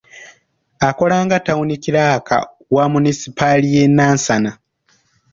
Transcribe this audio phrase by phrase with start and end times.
[0.87, 2.35] Akola nga tawuni kiraaka
[2.75, 4.51] wa munisipaali y'e Nansana.